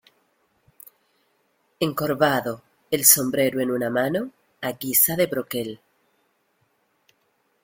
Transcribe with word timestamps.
encorvado, 1.79 2.63
el 2.89 3.05
sombrero 3.05 3.59
en 3.59 3.69
una 3.69 3.91
mano 3.91 4.31
a 4.59 4.71
guisa 4.71 5.15
de 5.15 5.27
broquel 5.27 5.79